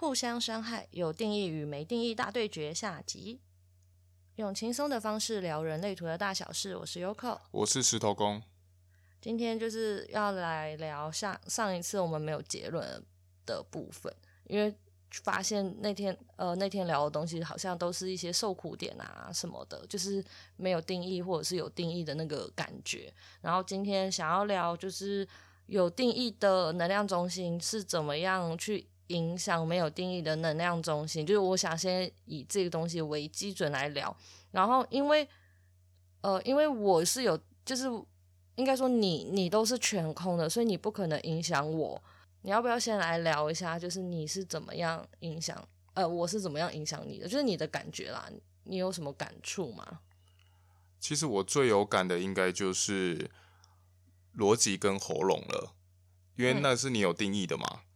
[0.00, 3.38] 互相伤害，有定义与没定义大对决下集。
[4.36, 8.42] 用轻松的方式聊人类图的大小事，我是 Yoko，我是石头公。
[9.20, 12.82] 今天就是要来聊上上一次我们没有结论
[13.44, 14.10] 的部分，
[14.44, 14.74] 因为
[15.22, 20.24] 发现那天呃那天聊的东西好像都是一些受苦点啊什么的，就是
[20.56, 23.12] 没有定义或者是有定义的那个感觉。
[23.42, 25.28] 然后今天想要聊就是
[25.66, 28.86] 有定义的能量中心是怎么样去。
[29.10, 34.16] 影响没有定义的能量中心，就是我想先以这个东西为基准来聊。
[34.52, 35.28] 然后，因为
[36.20, 37.86] 呃，因为我是有，就是
[38.54, 42.00] 应该说你你都是全空的，所以你不可能影响我。
[42.42, 45.62] 你要不要先来聊一下，就是你是怎么样影响，
[45.94, 48.30] 呃，我是怎么样影响你的，就是你的感觉啦，
[48.64, 50.00] 你有什么感触吗？
[51.00, 53.28] 其实我最有感的应该就是
[54.36, 55.74] 逻辑跟喉咙了，
[56.36, 57.66] 因为那是你有定义的嘛。
[57.72, 57.89] 嗯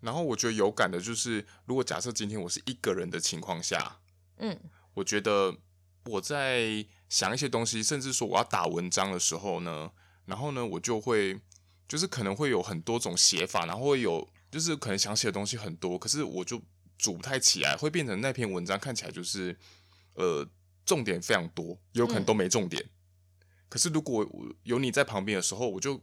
[0.00, 3.98] 然后我觉得有感的就是，如果假设今天我是一个人的情况下，
[4.36, 4.58] 嗯，
[4.94, 5.56] 我觉得
[6.04, 9.90] 我在想一些东西，甚至说我要打文章的时候呢，
[10.26, 11.40] 然后呢，我就会
[11.88, 16.62] 就是可能会有很多种写法，然后会有就是可能想写的东西很多，可是我就
[16.98, 19.58] 组不太起来，会变成那篇文章看起来就是
[20.14, 20.46] 呃
[20.84, 22.82] 重点非常多，有可能都没重点。
[22.82, 22.90] 嗯。
[23.68, 24.24] 可是如果
[24.62, 26.00] 有你在旁边的时候，我就。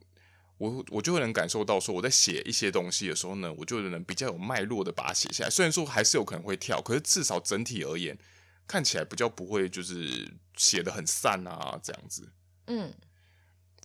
[0.58, 5.50] 我我就会能感受到，说我在写一些东西的时候呢，我就能比较有脉络的把它写下来。
[5.50, 8.18] 虽然说还是有可能会跳，可是至少整体而言，
[8.68, 12.32] 看起来比较不会就是写的很散啊这样子。
[12.68, 12.94] 嗯。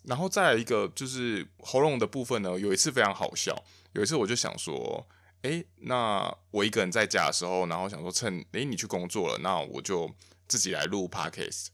[0.05, 3.65] 然后再来一个就是喉咙的部分呢，有一次非常好笑。
[3.93, 5.07] 有一次我就想说，
[5.43, 10.11] 哎，那我一个人在家的时候，然后想说趁哎你去工作了，那我就
[10.47, 11.69] 自己来录 podcast。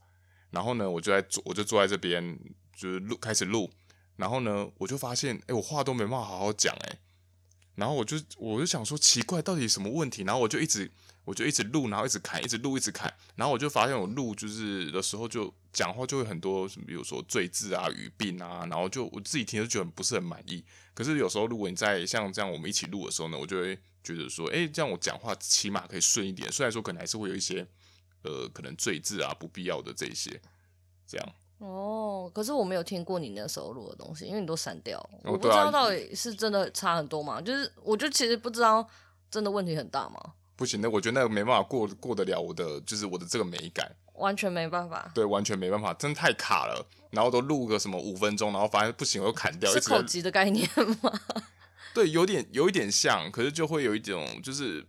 [0.50, 2.38] 然后呢，我就在坐，我就坐在这边，
[2.74, 3.70] 就是录开始录。
[4.16, 6.98] 然后呢，我就发现，哎，我话都没办法好好讲，哎，
[7.74, 10.22] 然后我就我就想说，奇怪，到底什么问题？
[10.22, 10.90] 然后我就一直
[11.24, 13.12] 我就一直录，然后一直砍，一直录，一直砍。
[13.34, 20.64] 然后我就发现，我录就是的时候，就讲话就会很多什么，比如说赘字啊、语病啊，然后就我自己听就觉得不是很满意。
[20.94, 26.52] 可是有时候，如果你在像这样我们一起录的时候呢，我就会觉得说，哎，这样我讲话起码可以顺一点。
[26.52, 27.66] 虽然说可能还是会有一些
[28.22, 30.40] 呃，可能赘字啊、不必要的这些，
[31.06, 31.34] 这样。
[31.58, 37.40] 哦，可是我没有听过你那时候录的东西，因为你都删掉，我不知道到底是真的差很多吗？
[37.40, 38.86] 就是我就其实不知道
[39.30, 40.20] 真的问题很大吗？
[40.56, 45.10] 不行，那我觉得那个没办法过过得了我的，就是我的这个美感，完全没办法。
[45.14, 46.86] 对，完全没办法，真的太卡了。
[47.10, 49.70] 然后都录个什么五分钟，然后发现不行，我又砍掉。
[49.72, 50.68] 是口级的概念
[51.00, 51.12] 吗？
[51.94, 54.84] 对，有点有一点像，可是就会有一种就是。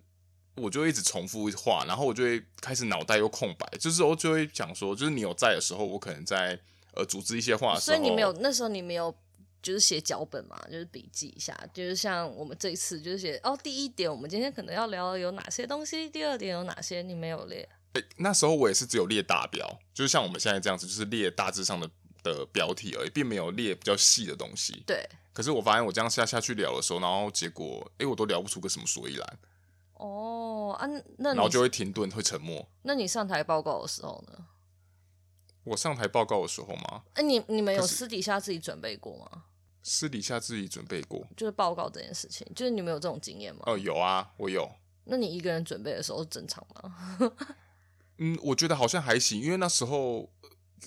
[0.55, 6.59] 我就会一直重复话，然后我就会开始脑袋又空白，就是我就会想说，就是你有在的时候，我可能在
[6.93, 9.13] 呃组织一些话的时候，所以你没有那时候你没有
[9.61, 17.67] 就是写脚本嘛，就是笔记一下，就是像我们这一次就是写哦，第一点我们今天可能要聊有哪些东西，第二点有哪些你没有列。
[17.93, 21.89] 诶，那时候我也是只有列大标，就是像我们现在这样子，就是列大致上的
[22.23, 24.83] 的标题而已，并没有列比较细的东西。
[24.85, 25.07] 对。
[25.33, 29.39] 可是我发现我这样下下去聊的时候，然后结果诶，我都聊不出个什么所以然。
[29.95, 32.67] 哦啊，那你然后就会停顿，会沉默。
[32.83, 34.45] 那你上台报告的时候呢？
[35.63, 37.03] 我上台报告的时候吗？
[37.13, 39.45] 哎、欸，你你们有私底下自己准备过吗？
[39.81, 43.61] 私底下自己准备过，就是报告这件事情，就是你们有这种经验吗？
[43.65, 44.69] 哦，有啊，我有。
[45.05, 47.31] 那你一个人准备的时候是正常吗？
[48.17, 50.27] 嗯，我觉得好像还行，因为那时候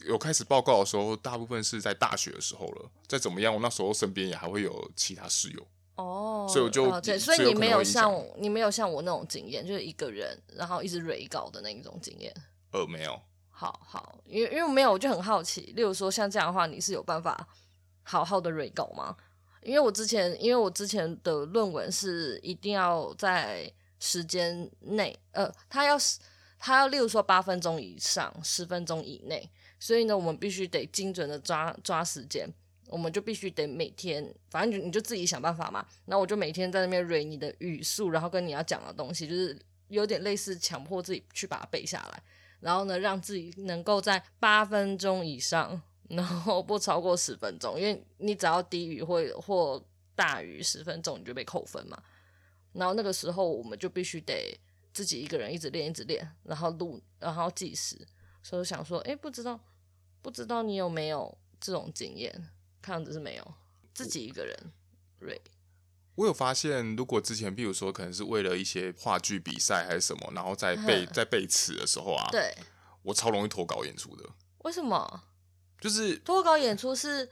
[0.06, 2.90] 有开始报告的时候，大部分是在大学的时候了。
[3.06, 5.66] 再怎么样，我那时候身边也还会有其他室友。
[5.98, 12.32] 哦，所以我就对，所以你没有像你没有像我那种经验，就是一个人然后一直蕊稿的那一种经验。
[12.70, 13.20] 呃，没有。
[13.50, 15.72] 好好，因为因为没有，我就很好奇。
[15.74, 17.48] 例如说像这样的话，你是有办法
[18.04, 19.16] 好好的蕊稿吗？
[19.62, 26.20] 因为我之前，因为我之前的论文是一定要在时间内，呃，他要是
[26.60, 32.48] 他要例如说八分钟以上，十分钟以内，所以呢，我们必须得精准的抓抓时间。
[32.88, 35.86] 我们就必须得每天，反正你就自己想办法嘛。
[36.06, 39.58] 然后我就每天在那边蕊你的语速，然后跟你要讲的东西，就是
[39.88, 42.22] 有点类似强迫自己去把它背下来。
[42.60, 49.84] 然后呢，让自己能够在八分钟以上，然后不超过十分钟，因为你只要低于或或
[50.14, 52.02] 大于十分钟，你就被扣分嘛。
[52.72, 54.58] 然后那个时候我们就必须得
[54.92, 57.96] 自己一个人一直练，一直练，然后录，然后计时。
[58.42, 59.60] 所以想说，诶，不知道，
[60.22, 62.48] 不知道你有没有这种经验？
[62.80, 63.54] 看样子是没有，
[63.94, 64.56] 自己一个人。
[65.18, 65.40] 瑞，
[66.14, 72.54] 我有发现，如果之前，比如说，可能是为了一些话剧比赛还是什么，然后在背在背词的时候啊，对，
[73.02, 74.24] 我超容易脱稿演出的。
[74.58, 75.24] 为什么？
[75.80, 77.30] 就是脱稿演出是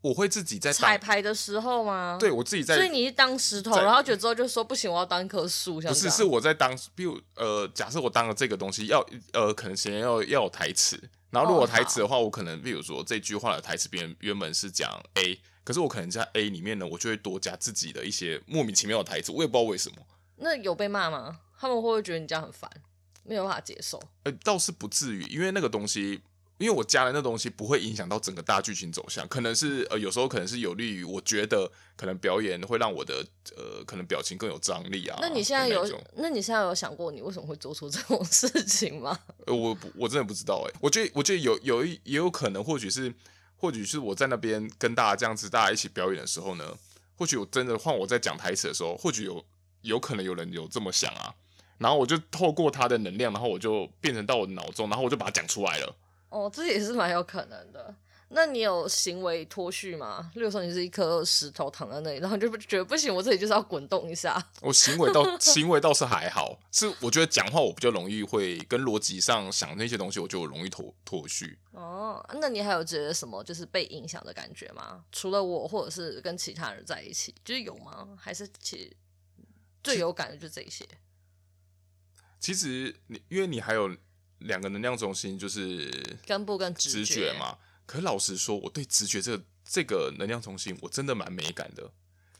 [0.00, 2.16] 我会自己在彩排的时候吗？
[2.20, 5.80] 对，我自己在，所以你是当石头，然后觉得之后就说不行，我要当一棵树。
[5.80, 19.96] 不是，是我在当，比如呃，假设我当了这个东西，要呃，可能先要要有台词，然后如果台词的话，哦、我可能比如说这句话的台词，别人原本是讲 A，可是我可能在 A 里面呢，我就会多加自己的一些莫名其妙的台词，我也不知道为什么。
[20.36, 21.40] 那有被骂吗？
[21.58, 22.70] 他们会不会觉得你这样很烦，
[23.24, 24.02] 没有办法接受？
[24.24, 26.20] 呃，倒是不至于，因为那个东西。
[26.58, 33.24] 因为我加了那东西不会影响到整个大剧情走向，可能是呃有时候可能是有利于我觉得可能表演会让我的
[33.56, 35.16] 呃可能表情更有张力啊。
[35.20, 39.18] 那你现在有那，那你现在有想过你为什么会做出这种事情吗？
[39.46, 43.14] 呃，我我真的不知道哎、欸，我觉得我觉得有有一也有可能，或许是
[43.56, 46.76] 或许是我在那边跟大家这样子大家一起表演的时候呢，
[47.16, 49.44] 或许我真的换我在讲台词的时候，或许有
[49.82, 51.32] 有可能有人有这么想啊，
[51.78, 55.96] 然后我就透过他的能量，然后我就变成到我的脑中，然后我就把它讲出来了。
[56.28, 57.94] 哦，这也是蛮有可能的。
[58.30, 60.30] 那你有行为脱序吗？
[60.34, 64.36] 例如说，你是一颗石头躺在那里，然后你就觉得不行，我这里就是要滚动一下。
[64.60, 71.58] 我行为倒行为倒是还好，是我觉得讲话我比较容易会跟逻辑上想那些东西，我就容易脱脱序。
[71.70, 75.02] 哦，那你还有觉得什么就是被影响的感觉吗？
[75.10, 78.08] 除了我，或者是跟其他人在一起，就是有吗？
[78.20, 78.94] 还是其实
[79.82, 80.86] 最有感的就这些？
[82.38, 83.96] 其实你因为你还有。
[84.40, 85.90] 两个能量中心就是
[86.26, 87.56] 根部跟直觉嘛。
[87.86, 91.90] 可老实说，我对直觉这个这个能量中心，我真的蛮美感的。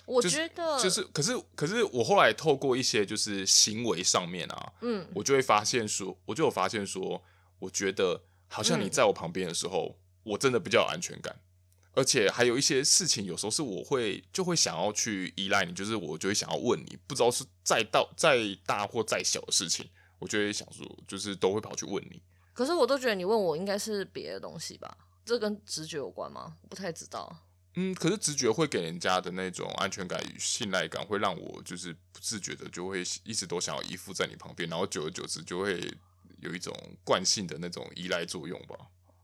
[0.05, 7.23] 我觉得就是，可是可是我后来透过一些就是行为上面啊，嗯，我就会发现说，我就有发现说，
[7.59, 11.39] 我觉得好像你在我旁边的时候，嗯，我真的比较有安全感。
[11.95, 19.89] 而且还有一些事情，有时候是我会就会想要去依赖你，就是我就会想要问你，不知道是再到再大或再小的事情。
[20.19, 22.23] 我就会想说，就是都会跑去问你。
[22.53, 24.99] 可是我都觉得你问我应该是别的东西吧？
[25.25, 26.57] 这跟直觉有关吗？
[26.69, 27.45] 不太知道。
[27.75, 35.79] 嗯，可是直觉会给人家的那种安全感与信赖感，会让我就是不自觉的就会一直都想要依附在你旁边，然后久而久之就会
[36.41, 36.75] 有一种
[37.05, 38.77] 惯性的那种依赖作用吧。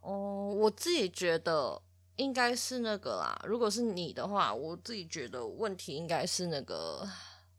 [0.02, 1.82] 哦，我自己觉得
[2.16, 3.44] 应该是那个啦。
[3.48, 7.08] 如果是你的话，我自己觉得问题应该是那个。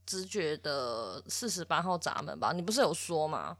[0.05, 3.57] 直觉的四十八号闸门吧，你不是有说吗？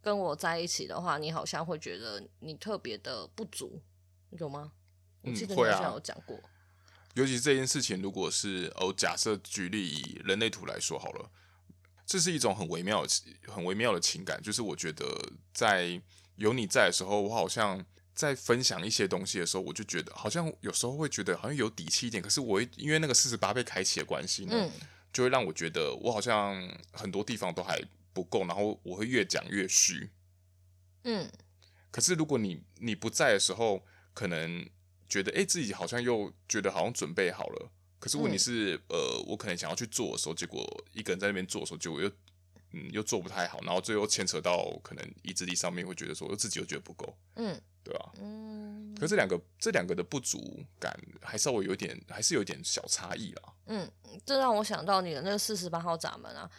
[0.00, 3.80] 跟我在一起的话，你好像会觉得你特别的不足，
[4.32, 4.72] 有吗？
[5.22, 6.36] 我记得你好像有讲过。
[6.36, 6.50] 嗯，啊。
[7.14, 11.30] 尤其这件事情，如果是哦，假设举例以人类图来说好了，
[12.04, 13.08] 这是一种很微妙的、
[13.48, 14.42] 很微妙的情感。
[14.42, 15.06] 就是我觉得
[15.54, 16.02] 在
[16.36, 17.82] 有你在的时候，我好像
[18.14, 22.22] 在分享一些东西的时候，我就觉得好像有时候会觉得好像有底气一点。
[22.22, 24.52] 可是我因为那个四十八被开启的关系呢。
[24.54, 24.70] 嗯
[25.14, 27.80] 就会让我觉得我好像很多地方都还
[28.12, 30.10] 不够，然后我会越讲越虚。
[31.04, 31.30] 嗯，
[31.90, 34.68] 可是如果你你不在的时候，可能
[35.08, 37.70] 觉得哎自己好像又觉得好像准备好了，
[38.00, 42.10] 可是问题是、嗯、呃我可能想要去做的时候，结果一个人在那边做的时候，结果又
[42.74, 47.16] 嗯又做不太好，然后最后牵扯到可能意志力上面，会觉得说自己又觉得不够。
[47.36, 47.60] 嗯。
[47.84, 53.42] 对啊，嗯，可是这两个这两个的不足感还稍微有点，还是有点小差异啦。
[53.66, 53.86] 嗯，
[54.24, 56.50] 这让我想到你的那个四十八号闸门啊，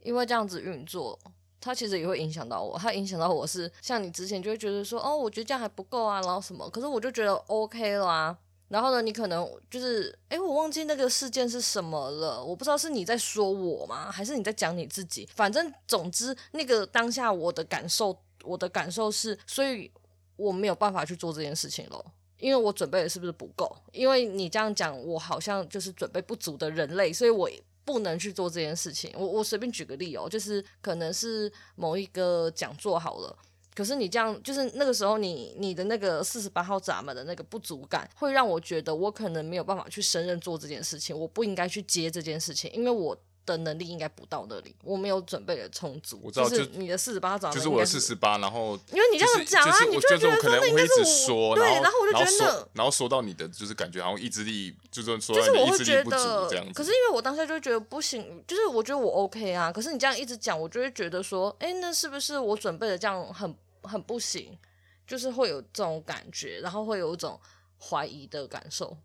[0.00, 1.16] 因为这样子运作，
[1.60, 2.76] 它其实也会影响到我。
[2.76, 6.68] 它影响到我是像你之前就会觉得说，哦，我觉得这样还不够啊，然后什么？
[6.70, 8.36] 可是我就觉得 OK 了啊。
[8.68, 15.28] 然后呢，你可能就是，哎，我忘记那个事件是什么了，我不知道是你在说我吗，还是你在讲你自己？
[15.34, 19.90] 反正总之，那个当下我的感受，我的感受是，所以。
[20.38, 22.04] 我没有办法去做这件事情了，
[22.38, 23.76] 因为我准备的是不是不够？
[23.90, 27.50] 因为你这样讲，我好像就是准备不足的人类，所以我
[27.84, 29.12] 不能去做这件事情。
[29.16, 33.36] 我我随便举个例哦，就是可能是某一个讲座好了，
[33.78, 43.16] 可是你这样，就是那个时候你你的那个四十八号闸门的那个不足感，会让我觉得我可能没有办法去胜任做这件事情，我不应该去接这件事情，因为我。
[43.48, 46.20] 的能力应该不到那里，我没有准备的充足。
[46.22, 56.74] 我知道，就是你的四十八闸门，就是我的四十八，然后因为你这样讲啊，你就会觉得说那应该是说，对，然后我就觉得，然后说到你的就是感觉然后意志力，就是说就是我会觉得这样子。
[56.74, 63.50] 可是因为我当下就会觉得不行，就是我觉得我 OK 啊，可是你这样一直讲，我就会觉得说，哎，那是不是我准备的这样很
[63.82, 64.58] 很不行？
[65.06, 67.40] 就是会有这种感觉，然后会有一种
[67.80, 68.96] 怀疑的感受。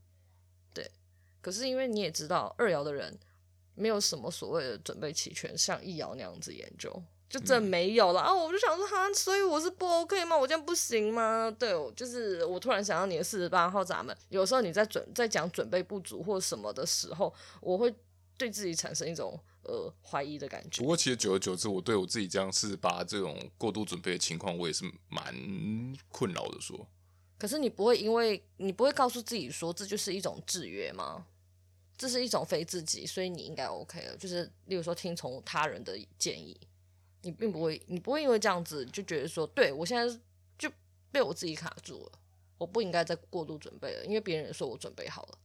[0.73, 0.89] 对，
[1.41, 3.19] 可是因为你也知道二爻的人。
[3.75, 6.93] 没有什么所谓的准备齐全，像易遥那样子研究，
[7.27, 8.31] 就真没有了、嗯、啊！
[8.31, 10.37] 我就想说，哈，所以我是不 OK 吗？
[10.37, 11.49] 我这样不行吗？
[11.57, 17.91] 对，就是我突然想到你的四十八号闸门，有时候你在准在讲准备不足或什么的时候，我会
[18.37, 20.81] 对自己产生一种呃怀疑的感觉。
[20.81, 25.33] 不过其实久而久之，我对我自己这样四十八这种过度准备的情况，我也是蛮
[26.09, 26.77] 困扰的说。
[26.77, 26.87] 说
[27.37, 31.27] 可是你不会因为你不会告诉自己说这就是一种制约吗？
[31.97, 34.17] 这是一种非自己，所以你应该 OK 了。
[34.17, 36.59] 就是例如说听从他人的建议，
[37.21, 40.19] 你并不会，你不会因为这样子就觉得说，对我现在
[40.57, 40.71] 就
[41.11, 42.11] 被我自己卡住了，
[42.57, 45.37] 我不应该再过度准备了，因为别人说我准备好了。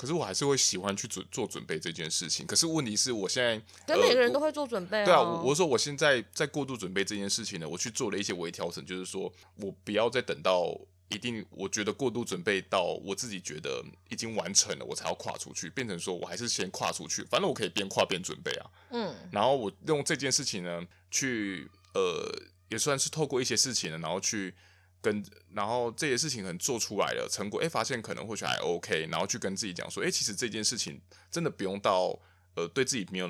[0.00, 2.46] 可是我还是会喜欢去准做准备这件事情。
[2.46, 5.04] 可是问题是我现在，跟每个人都会做准备啊。
[5.04, 10.74] 对啊，我说我现在在过度准备这件事情呢，我去做了一些微调整，就是说我不要再等到
[11.10, 18.70] 一定，我觉得过度准备到我自己觉得已经完成了，我才要跨出去，变成说我还是先跨出去，反正我可以边跨边准备啊。
[18.92, 24.54] 嗯，然后我用这件事情呢，去呃，也算是透过一些事情呢，然后去。
[25.02, 32.18] 跟然后这些事情可能做出来了成果，哎，发现可能或许还 OK，然后去跟自己讲说，哎，其实这件事情真的不用到
[32.54, 33.28] 呃，对自己没有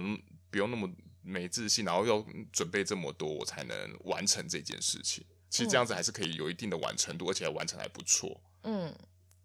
[0.50, 0.90] 不用那么
[1.22, 5.24] 没自信，然后要准备这么多，我才能完成这件事情。
[5.48, 8.40] 其实这样子还是可以有一定的完成度，而且还完成还不错。
[8.62, 8.94] 嗯，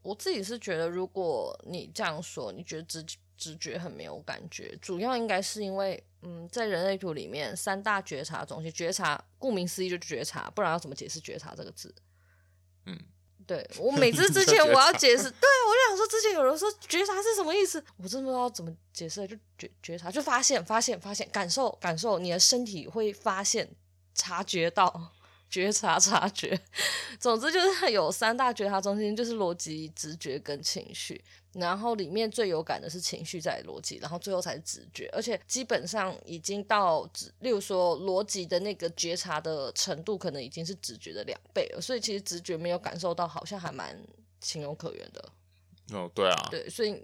[0.01, 3.05] 我自己是觉得，如果你这样说，你觉得直
[3.35, 11.93] 直觉很没有感觉，主要应该是因为，嗯，在人类图里面，三大觉察中心，觉察顾名思义就觉察，不然要怎么解释觉察这个字？
[12.85, 12.97] 嗯，
[13.45, 23.69] 对，我每次之前 我要解释，对，我就想说，之前有人说觉察是什么意思，我真不知道怎么解释，就觉觉察就发现发现发现感受感受，你的身体会发现
[24.13, 25.11] 察觉到。
[25.55, 26.59] 觉察、察觉，
[27.17, 31.23] 总之就是有三大觉察中心，就是逻辑、直觉跟情绪。
[31.53, 35.09] 然后里面最有感的是情绪，在逻辑，然后最后才是直觉。
[35.13, 37.09] 而且基本上已经到，
[37.39, 41.79] 例如说逻辑的那个觉察的程度，可能已经是直觉的两倍了。
[41.79, 43.97] 所以其实直觉没有感受到，好像还蛮
[44.41, 45.29] 情有可原的。
[45.93, 47.01] 哦，对啊，对，所以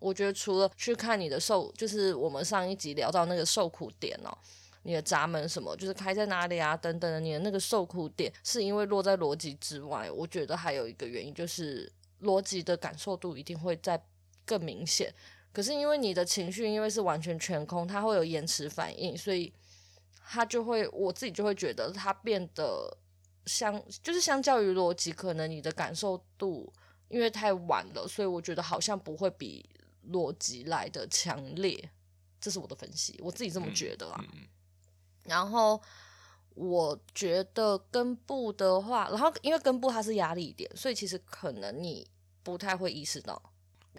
[0.00, 4.36] 我觉得除了去看你的受，就是我们上一集聊到那个受苦点哦。
[4.84, 6.76] 你的闸门什么，就是开在哪里啊？
[6.76, 10.10] 等等的，你的那个受苦点，是因为落在逻辑之外。
[10.10, 11.90] 我觉得还有一个原因，就是
[12.22, 14.00] 逻辑的感受度一定会在
[14.44, 15.12] 更明显。
[15.52, 19.52] 可是因为你的情绪，因为是完全全空，它会有延迟反应，所以
[20.26, 22.96] 它就会，我自己就会觉得它变得
[23.46, 26.70] 相，就是相较于逻辑，可能你的感受度
[27.08, 29.64] 因为太晚了，所以我觉得好像不会比
[30.10, 31.88] 逻辑来的强烈。
[32.38, 34.20] 这是我的分析，我自己这么觉得啊。
[34.20, 34.48] 嗯嗯
[35.24, 35.80] 然后
[36.54, 42.06] 我觉得根部的话，然后因为根部它是压力点，所以其实可能你
[42.42, 43.40] 不太会意识到。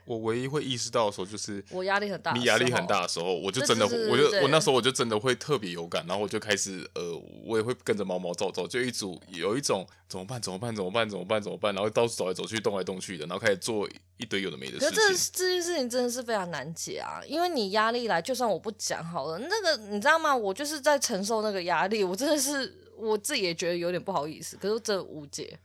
[0.03, 2.33] 我唯一会意识到的时候，就是我压力很大。
[2.33, 7.01] 你压力很大的时候，我就真的，我就我那时候我就真的会特别有感，然后我就开始呃，
[7.45, 10.41] 我也会跟着毛毛躁躁，就一组有一种怎么办？
[10.41, 10.75] 怎么办？
[10.75, 11.09] 怎么办？
[11.09, 11.41] 怎么办？
[11.41, 11.73] 怎么办？
[11.73, 14.89] 然后到处走来走去，动来动去的，然后开始做一堆有的没的事情。
[14.89, 14.99] 可是
[15.31, 20.35] 这这件事情真的是非常难解啊，因为你压力来，就算我不讲好了，那个你知道吗？
[20.35, 25.57] 我就是在承受那个压力，我真的是我自己也觉得有点不好意思，可是真的无解。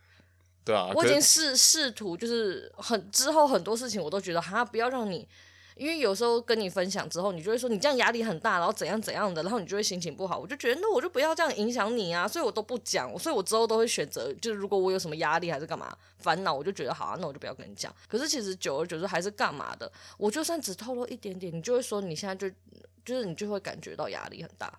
[0.65, 5.27] 对啊，我已经试试图，就是很之后很多事情我都觉得哈，不要让你，
[5.75, 10.39] 因为有时候跟你分享之后，你就会说你这样压力很大，然后怎样怎样的，然后你就会心情不好。
[10.39, 17.93] 我就觉得那我就不要这样影响你啊，所以我都不讲，所以我之后都会选择，就是如果我有什么压力还是干嘛烦恼，我就觉得好啊，那我就不要跟你讲。
[18.07, 22.55] 可是其实久而久之还是干嘛的，我就算只透露一点点，你就会说你现在就
[23.03, 24.79] 就是你就会感觉到压力很大。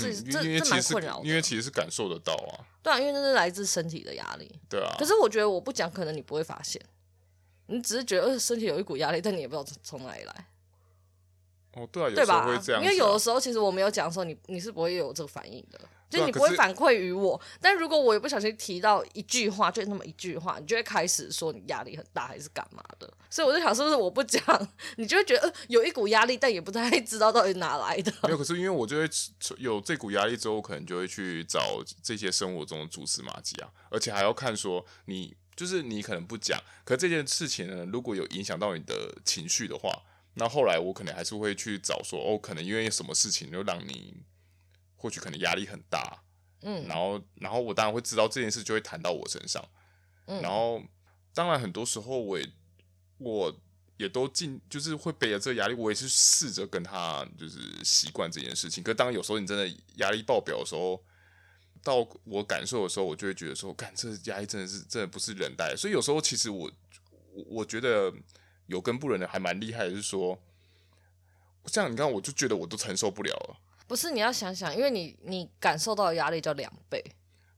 [0.00, 2.64] 这这这蛮困扰的，因为其实是感受得到啊。
[2.82, 4.50] 对啊，因为那是来自身体的压力。
[4.68, 4.94] 对啊。
[4.98, 6.80] 可是我觉得我不讲，可能你不会发现，
[7.66, 10.46] 你只是觉得呃身体有一股压力，但你也不知道从哪里来。
[11.74, 12.84] 哦，对啊，有时候会这样、啊。
[12.84, 15.78] 因为有的时候其实我没有讲的时候，你你是不会有这个反应的。
[16.10, 23.08] 就你不会反馈于我，但如果我也不小心提到一句话，就那么一句话，你就会开始说你压力很大还是干嘛的。
[23.30, 24.42] 所以我就想，是不是我不讲，
[24.96, 28.12] 你就会觉得呃有一股压力，但也不太知道到底哪来的。
[28.24, 29.08] 没有，可是因为我就会
[29.58, 31.60] 有这股压力之后，可能就会去找
[32.02, 40.02] 这些生活中的蛛丝马迹啊，而且还要看说你就是你可能不讲，可这件事情呢，如果有影响到你的情绪的话，
[40.34, 44.16] 那后来我可能还是会去找说哦，可能因为什么事情就让你。
[45.00, 46.22] 或许可能压力很大，
[46.60, 49.66] 嗯，然后，然后我当然会知道这件事就会谈到我身上，
[50.26, 50.82] 嗯，然后，
[51.32, 52.46] 当然很多时候我也，
[53.16, 53.60] 我
[53.96, 58.84] 也都尽就是会背着这个压力，我也是试着跟他就是习惯这件事情。
[58.84, 59.66] 可当有时候你真的
[59.96, 61.02] 压力爆表的时候，
[61.82, 65.74] 到我感受的时候，我就会觉得说，干，这压力真的是真的不是人带。
[65.74, 66.70] 所以有时候其实我
[67.46, 68.12] 我觉得
[68.66, 70.38] 有根不人的还蛮厉害的，是说，
[71.64, 73.56] 这样你看，我就觉得我都承受不了了。
[73.90, 77.04] 不是，你要想想，因为你你感受到的压力叫两倍，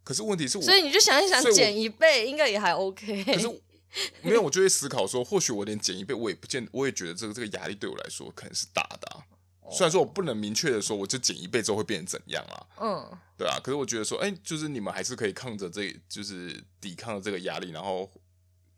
[0.03, 3.23] 可是问题是我，所以你就想一想，减一倍应该也还 OK。
[3.23, 3.47] 可是
[4.23, 9.21] 没有，我就会思考说，或许我连减一倍，我也不见，我也觉得这个这个压力对我来说可能是大的啊。
[9.71, 12.67] 虽然说我不能明确的说，我就减一倍之后会变成怎样啊？
[12.81, 13.61] 嗯，对啊。
[13.63, 18.11] 可是我觉得说，哎、欸，就是你们还是可以抗着这，就是抵抗这个压力，然后。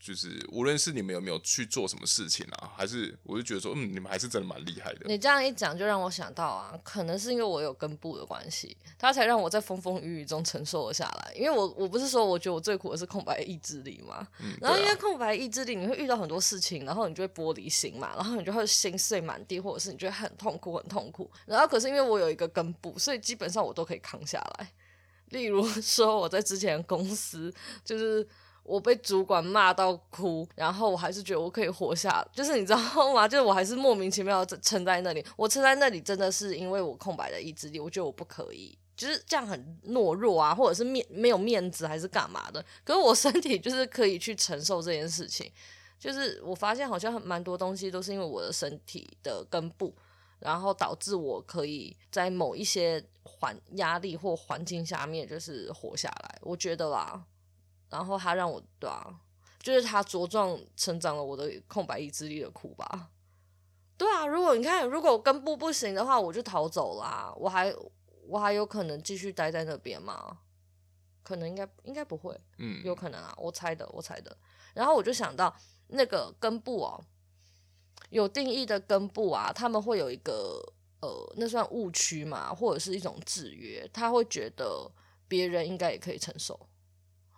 [0.05, 5.07] 就是无论是你们有没有去做什么事情啊，还是我就觉得说，嗯，你们还是真的蛮厉害的。
[5.07, 11.33] 你这样一讲，就让我想到啊，可能是因为我有根部的关系，他才让我在风风雨雨中承受了下来。
[11.35, 21.31] 因为我我不是说我觉得我最苦的是空白意志力嘛，嗯、然后因为空白意志力，你会遇到很多事情，然后你就会玻璃心嘛，然后你就会心碎满地，或者是你觉得很痛苦很痛苦。
[21.47, 24.71] 然后可是因为我有一个根部，所以基本上我都可以扛下来。
[25.31, 27.51] 例如 说我在之前公司
[27.83, 28.29] 就是。
[28.64, 32.78] 我被主管骂到哭，然后我还是觉得我可以活下，就是你知道
[33.12, 33.28] 吗？
[33.28, 35.25] 就是我还是莫名其妙的撑在那里。
[35.37, 42.64] 我撑在那里真的是因为我空白的意志力，我觉得我不可以，就是这样很懦弱啊，或者是面没有面子还是干嘛的。
[42.83, 45.52] 可是我身体就是可以去承受这件事情，
[45.99, 49.94] 就是我发现好像蛮多东西都是因为我的身体的根部，
[50.38, 56.38] 然后导致我可以在某一些环压力或环境下面就是活下来。
[56.40, 57.23] 我觉得啦。
[57.91, 59.21] 然后他让我对啊，
[59.61, 63.11] 就是他茁壮成长了我的空白意志力的苦吧。
[63.97, 67.33] 对啊，如果你看，如果根部不行的话，我就逃走啦。
[67.37, 67.73] 我还
[68.26, 70.38] 我还有可能继续待在那边吗？
[71.23, 74.37] 可能应该应该不会，嗯，有可能啊，我猜的，我猜的。
[74.75, 75.55] 然后我就想到
[75.88, 77.05] 那个根部哦，
[78.11, 80.61] 有定义的根部啊，他们会有一个
[81.00, 84.91] 呃，那算误区嘛，或者是一种制约，他会觉得
[85.29, 86.69] 别人应该也可以承受。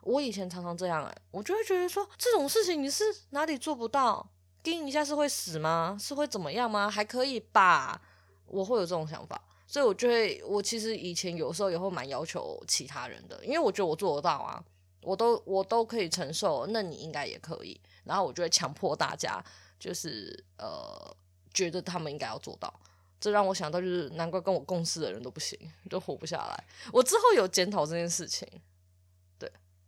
[0.06, 4.30] 我以前常常这样哎、我就会觉得说，这种事情你是哪里做不到？
[4.62, 5.96] 叮一下是会死吗？
[6.00, 6.88] 是会怎么样吗？
[6.88, 8.00] 还可以吧，
[8.46, 14.64] 我会有这种想法，所以我就会，我其实以前有时候也会蛮要求其他人的，因为我觉得我做得到啊，
[15.02, 19.44] 我都我都可以承受，那你应该也可以，然后我就会强迫大家，
[19.78, 21.16] 就是呃，
[21.52, 22.72] 觉得他们应该要做到，
[23.20, 25.58] 这让我想到就是难怪跟我共事的人都不行，
[25.90, 26.64] 都活不下来。
[26.92, 28.48] 我之后有检讨这件事情。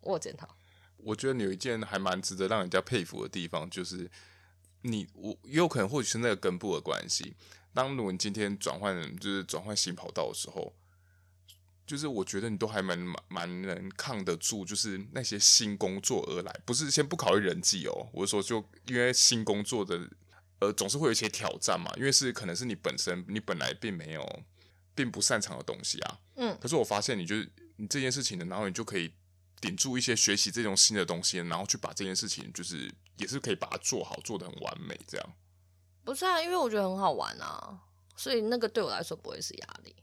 [0.01, 0.49] 我检讨，
[0.97, 4.11] 我觉得你有一件还蛮值得让人家佩服的地方，就是
[4.83, 7.35] 你我也有可能或许是那个根部的关系。
[7.75, 10.75] 当如果你今天转换就是转换新跑道的时候，
[11.87, 20.09] 就是我觉得你都还蛮蛮能抗得住，就是那些新工作而来，不是先不考虑人际哦，我是说就因为新工作的
[20.61, 24.43] 呃总是会有一些挑战嘛，因为是可能是你本身你本来并没有
[24.95, 29.13] 并不擅长的东西啊，嗯，可是我发现你就是你这件事情的，然后你就可以。
[29.61, 35.33] 顶住一些学习这种新的东西，然后去把这件事情，就是也是可以把它做好，做的很完美，这样。
[36.05, 37.81] 不是啊，因为我觉得很好玩啊，
[38.17, 39.95] 所以那个对我来说不会是压力。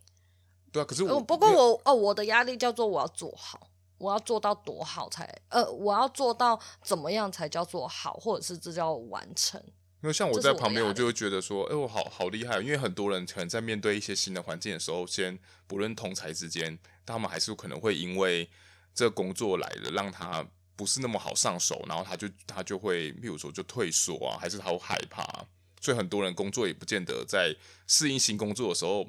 [0.71, 9.59] 对啊，可是我、呃、不过我哦，我的压力叫做我要做好，我要做到多好才呃，我要做到怎么样才叫做好，或者是这叫完成。
[10.03, 18.49] 因为像我在旁边，我就会觉得说，哎、欸，我好好厉害，因为很多人可能在面对一些新的环境的时候，先不论同才之间，他们还是可能会因为。
[18.95, 20.43] 这个工作来了，让他
[20.75, 25.45] 不是那么好上手，然后他就他就会，譬如说就退缩啊，还是他会害怕，
[25.79, 27.55] 所以很多人工作也不见得在
[27.85, 29.05] 适应新工作的时候，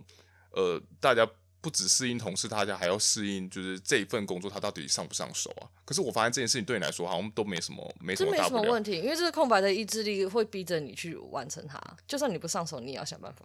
[0.51, 1.27] 呃，大家
[1.61, 5.66] 不只适应同事，大家还要适应，就是这一份工作他到底上不上手啊？
[5.85, 8.61] 可是我发现这件事情对你来说好像都没什么，没什么大不了。
[8.61, 13.44] 没什么问题，因为这个空白的意志力会逼着你去完成它，就算你不上手，你也要想办法。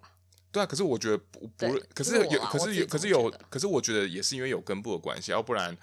[0.51, 5.75] 对啊，可是我觉得不不，可是有，可是有，可是有，可是我觉得也是因为有根部的关系，要不然。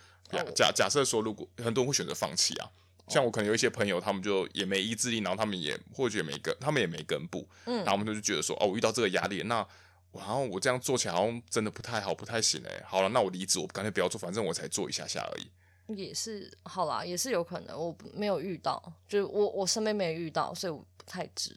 [0.55, 2.71] 假假设说，如果很多人会选择放弃啊，
[3.09, 9.67] 像我可能有一些朋友，他们就也没意志力，然后他们也或许也没根，他们也没根部，嗯，然后我们就觉得说，哦，我遇到这个压力，那
[10.13, 15.49] 然后我这样做起来好像真的不太好，不太行哎，好了，那我离职，我干脆不要做，反正我才做一下下而已。
[15.97, 21.57] 也是，好啦，也是有可能，我没有遇到，就是我我身边没有遇到，所以我不太知道。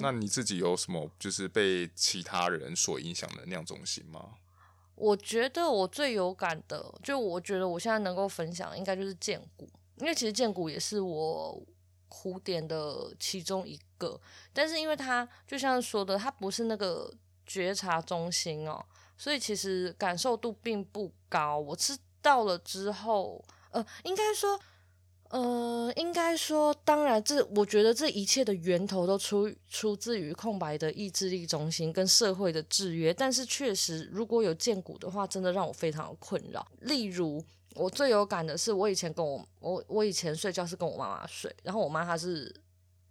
[0.00, 4.34] 那你自己有什么就是被其他人所影响的那样东西吗？
[4.94, 11.60] 我觉得我最有感的，就我觉得我现在能够分享，应该就是荐骨，因为其实荐骨也是我
[12.08, 14.20] 苦点的其中一个，
[14.52, 17.12] 但是因为它就像说的，它不是那个
[17.46, 18.84] 觉察中心哦，
[19.16, 21.58] 所以其实感受度并不高。
[21.58, 24.58] 我知道了之后，呃，应该说。
[25.30, 33.12] 呃，应该说，当然，这我觉得这一切的源头都出出自于空白的意志力中心跟社会的制约。
[33.12, 36.66] 但是，确实，如果有荐骨的话，真的让我非常的困扰。
[36.80, 42.50] 例如，我最有感的是，我以前跟我我我以前睡觉是跟我妈妈睡，然后我妈她是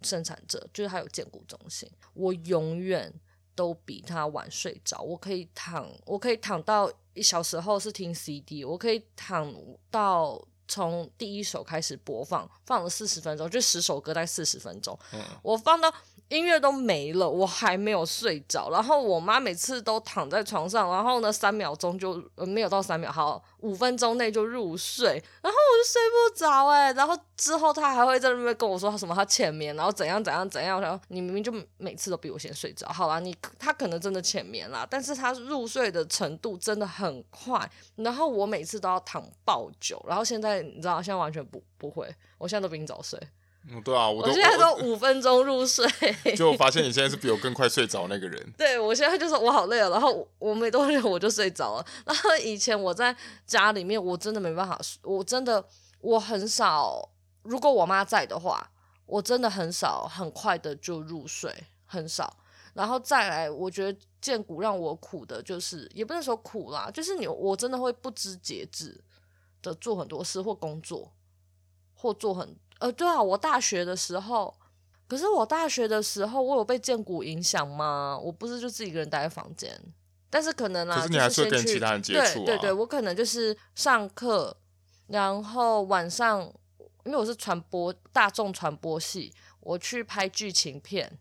[0.01, 3.13] 生产者，就是她有荐骨中心，我永远
[3.53, 5.01] 都比她晚睡着。
[5.01, 9.53] 我可以躺，我可以躺到一小时后是听 CD，我可以躺
[9.91, 10.43] 到。
[10.67, 14.97] 从第一首开始播放，放了四十分钟，就十首歌，大概四十分钟。
[15.13, 15.93] 嗯、我放到
[16.29, 18.69] 音乐都没了，我还没有睡着。
[18.69, 26.91] 然后我妈每次都躺在床上，然后呢，三秒钟就、没有到三秒，好，五分钟内就入睡，然后我就睡不着哎。
[26.93, 30.81] 然后之后她还会在那边跟我说她什么她浅眠，然后怎样怎样怎样。
[30.81, 37.69] 然后你明明就每次都比我先睡着，好啦，你她可能真的浅眠啦，但是她入睡的程度真的很快。
[37.95, 43.17] 然后我每次都要躺爆久，然后现在你知道，现在完全不不会，我现在都比你早睡。
[43.69, 45.85] 嗯，对啊，我都我现在都五分钟入睡，
[46.37, 48.53] 就发现你现在是比我更快睡着那个人。
[48.57, 51.85] 对，我现在就是我好累了，然后我，我没多久我就睡着了。
[52.05, 53.13] 然后以前我在
[53.45, 55.61] 家里面，我真的没办法，我真的
[55.99, 57.09] 我很少，
[57.43, 58.71] 如果我妈在的话，
[59.05, 61.53] 我真的很少很快的就入睡，
[61.85, 62.37] 很少。
[62.73, 69.03] 然后再来，我觉得荐骨让我苦的就是，也不能说苦啦，就是你我真的会不知节制
[69.61, 71.11] 的做很多事或工作，
[71.93, 72.55] 或做很。
[72.79, 74.55] 呃，对啊，我大学的时候，
[75.07, 78.19] 可是我大学的时候，我有被荐骨影响吗？
[78.21, 79.79] 我不是就自己一个人待在房间，
[80.29, 82.45] 但是可能啊，可是你还是会跟其他人接触啊。
[82.45, 84.55] 对对对，我可能就是上课，
[85.07, 86.41] 然后晚上，
[87.05, 91.17] 因为我是传播大众传播系，我去拍剧情片、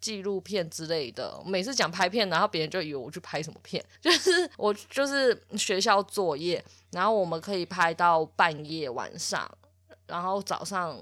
[0.00, 1.40] 纪录片之类的。
[1.46, 9.48] 每次讲拍片，然后别人就以为我去拍什么片， 就是我就是学校作业，然后我们可以拍到半夜晚上。
[10.06, 10.98] 然后早上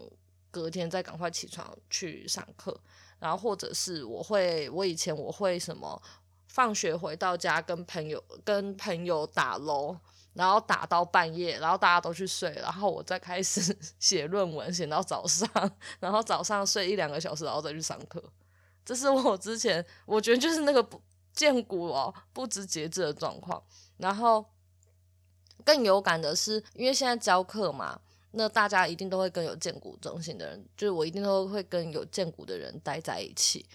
[0.51, 2.79] 隔天再赶快起床去上课，
[3.19, 6.01] 然后或者是我会，我以前我会什么，
[6.47, 9.97] 放学回到家跟朋友跟朋友打楼，
[10.35, 15.49] 然后打到半夜，然后大家都去睡，然后我再开始 写论文，写到早上，
[15.99, 18.23] 然后早上睡一两个小时，然后再去上课。
[18.85, 21.01] 这是我之前我觉得就是那个不
[21.33, 23.63] 荐骨哦，不知节制的状况。
[23.97, 24.45] 然后
[25.65, 28.01] 更有感的是，因为现在教课嘛。
[28.33, 33.67] 那大家一定都会跟有荐骨中心的人，就是我一定都会跟有荐骨的人待在一起。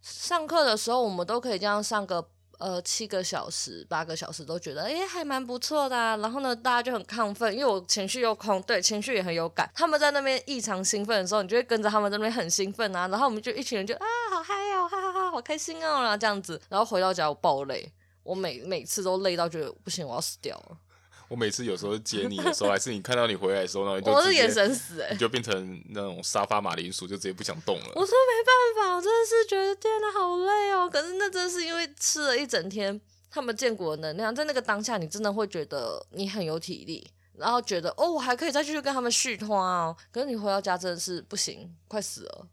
[0.00, 5.96] 上课的时候，我们都可以这样上个呃七个小时、八个小时，都觉得诶还蛮不错的。
[6.18, 9.70] 然后呢，大家就很亢奋，因为我情绪又空，对，情绪也很有感。
[9.74, 13.08] 他们在那边异常兴奋的时候，你就会跟着他们在那边很兴奋啊。
[13.08, 16.60] 然后我们就一群人就啊好嗨哦，哈哈哈，好开心哦，然后这样子。
[16.68, 17.90] 然后回到家我爆累，
[18.22, 20.76] 我每每次都累到觉得不行，我要死掉了。
[21.32, 27.92] 我每次有时候接你的时候，还是你看到你回来的时候，然后你就我是眼神死哎、欸，你就变成那种沙发马铃薯，就直接不想动了。
[27.94, 30.90] 我说没办法，我真的是觉得天哪，好累哦。
[30.92, 39.96] 可是那真的是因为吃了一整天他们建国的能量，在那个当下，你真的会觉得你很有体力，然后觉得哦，我还可以再继续跟他们续通哦。
[40.12, 42.46] 可是你回到家真的是不行，快死了。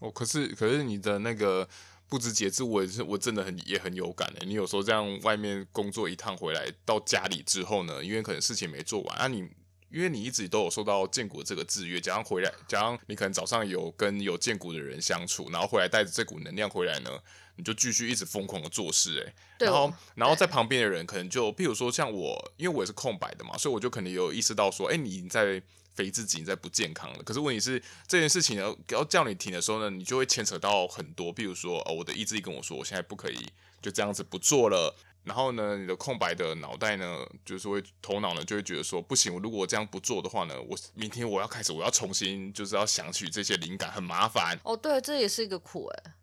[0.00, 1.66] 哦，可是可是你的那个。
[2.10, 4.44] 不知节制，我也是，我真的很也很有感的。
[4.44, 9.48] 你有时候这样外面工作一趟回来，到家里之后呢，因为可能事情没做完啊你，你
[9.92, 17.10] 因为你一直都有受到建国这个制约，加上回来，加上你可能早上有跟有建国的人相处，然后回来带着这股能量回来呢，
[17.54, 25.62] 你就继续一直疯狂的做事，哎，然后然后在旁边的人可能就，比如说像我，因为我也是空白的嘛，所以我就可能有意识到说，哎，你在。
[26.00, 33.46] 肥自己在不健康了，可是问题是这件事情呢，要叫你停的时候呢，你就会牵扯到很多，比如说哦，我的意志力跟我说，我现在不可以
[33.82, 34.96] 就这样子不做了。
[35.24, 44.58] 然后呢，你的空白的脑袋呢，就是会头脑呢就会觉得说，不行，我如果我这样不做的话呢，我明天我要开始，我要重新就是要想起这些灵感，很麻烦。
[44.64, 46.14] 哦，对，这也是一个苦哎。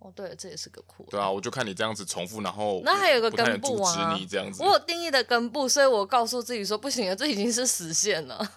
[0.00, 1.06] 哦，对，这也是个苦。
[1.10, 8.52] 对啊，我就看你这样子重复，然后那还有个根部啊，你这样子，我有定义的根部，所以我告诉自己说，不行了，这已经是实现了。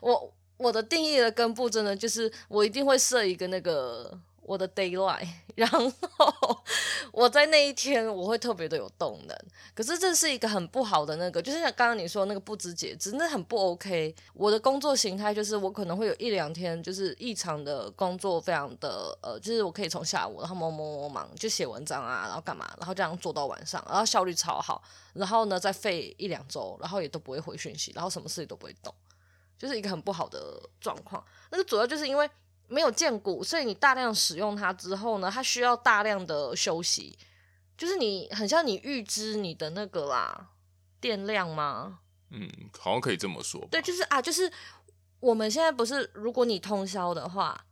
[0.00, 5.92] 我我的定义的根部真的就是我一定会设一个那个我的 daylight， 然后
[7.12, 9.36] 我在那一天我会特别的有动能。
[9.74, 14.14] 可是这是一个很不好的那个，就是像刚刚你说那个不知节制，那很不 OK。
[14.34, 24.82] 我的工作形态就是我可能会有一两天就是异常的工作，非常的呃，就是我可以从下午然后忙忙忙忙就写文章啊，然后干嘛，然后这样做到晚上，然后效率超好。
[25.12, 28.92] 然后呢再废一两周，然后也都不会回讯息，然后什么事情都不会动。
[29.58, 32.30] 就是一个很不好的状况，那个主要就是因为
[32.68, 37.18] 没有见骨，所以你大量使用它之后呢，它需要大量的休息。
[37.76, 40.48] 就是你很像你预知你的那个啦
[41.00, 42.00] 电量吗？
[42.30, 43.66] 嗯，好像可以这么说。
[43.70, 44.50] 对，就是啊，就是
[45.20, 47.66] 我们现在不是，如果你通宵的话，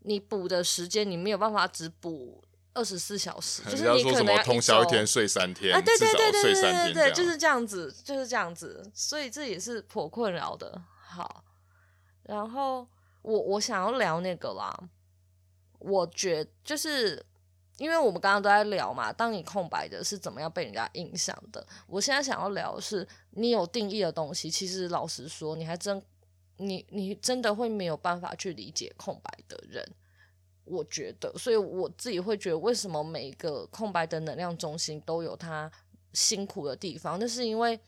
[0.00, 10.82] 你补的时间你没有办法只补二十四小时， 就是你可能要通宵一天睡三天，啊，对对对对对对对，就是这样子，就是这样子，所以这也是颇困扰的。
[11.14, 11.44] 好，
[12.24, 12.86] 然后
[13.22, 14.76] 我我想要聊那个啦，
[15.78, 17.24] 我觉就是
[17.78, 21.64] 因为我们刚刚都在聊嘛，当你空白的是怎么样被人家影响的？
[21.86, 26.02] 我现在想要聊的是你有定义的东西，其实老实说，你还真
[26.56, 29.84] 你你真的会没有办法去理解空白的人，
[30.64, 35.70] 我觉得，所以我自己会觉得，为什么每一个空白的能量中心都有它
[36.12, 37.18] 辛苦的地方？
[37.18, 37.78] 那是因为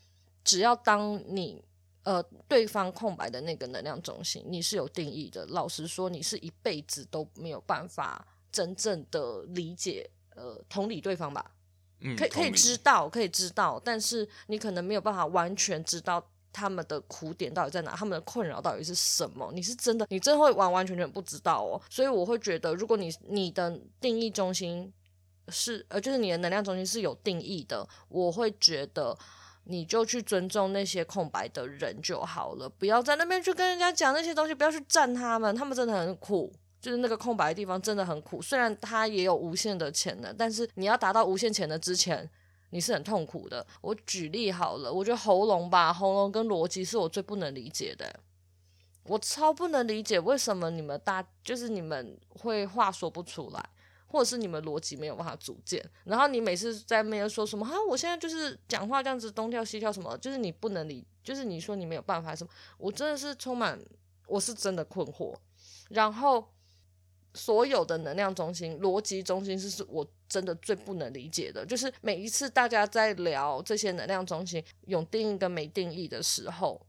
[0.43, 1.63] 只要当你
[2.07, 5.45] 呃对方空白的那个能量中心，你是有定义的。
[5.47, 11.51] 老实说，你是一辈子都没有办法真正的理解呃同理对方吧？
[11.99, 16.25] 嗯，可以可以知道，可以知道，但是你可能没有办法完全知道。
[16.53, 17.95] 他们的苦点到底在哪？
[17.95, 19.51] 他们的困扰到底是什么？
[19.53, 21.79] 你是真的，你真会完完全全不知道哦。
[21.87, 24.91] 所以我会觉得，如果你你的定义中心
[25.49, 29.15] 是呃，就是你的能量中心是有定义的，我会觉得
[29.67, 36.51] 你就去尊重那些空白的人就好了，不要在那边去跟人家讲那些东西，不要去占他们，他们真的很苦，
[36.81, 38.41] 就是那个空白的地方真的很苦。
[38.41, 42.29] 虽然他也有无限的潜能，但是你要达到无限潜能之前。
[42.71, 43.65] 你是很痛苦的。
[43.79, 48.19] 我举例好了，我觉得喉咙吧，喉咙跟逻辑是我最不能理解的。
[49.03, 53.69] 我超不能理解为什么你们大就是你们会话说不出来，
[54.07, 55.83] 或者是你们逻辑没有办法组建。
[56.05, 63.79] 然后你每次在那边说什么哈，我现在就是讲话这样子东跳西跳什么，就是你不能理，就是你说你没有办法什么，我真的是充满，
[64.27, 65.35] 我是真的困惑。
[65.89, 66.47] 然后。
[67.33, 76.83] 所有的能量中心、逻辑中心是是我真的最不能理解的，就是每一次大家在聊这些能量中心有定义跟没定义的时候，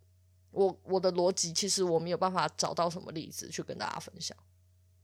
[0.50, 4.35] 我我的逻辑其实我没有办法找到什么例子去跟大家分享，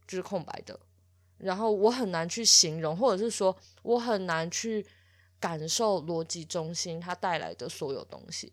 [0.06, 0.80] 就是空白的，
[1.44, 4.84] 然后我很难去形容，或者是说我很难去
[5.38, 8.52] 感受逻辑中心它带来的所有东西，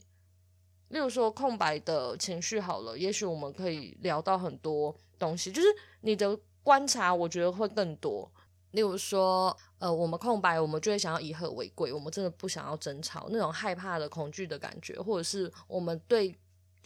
[0.90, 5.68] 例如说空白的情绪好了，也许我们可以聊到很多东西，就是
[6.02, 6.40] 你的。
[6.64, 8.32] 观察我觉得会更多，
[8.70, 16.38] 例如说，呃，我们空白，我们就会想要以和为贵，我们真的不想要争吵，那种害怕的、恐惧的感觉，或者是我们对